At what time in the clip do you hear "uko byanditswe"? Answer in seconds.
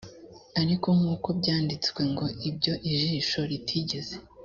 1.13-2.01